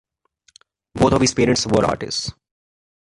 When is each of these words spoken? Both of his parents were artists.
Both 0.95 1.13
of 1.13 1.21
his 1.21 1.35
parents 1.35 1.67
were 1.67 1.85
artists. 1.85 2.31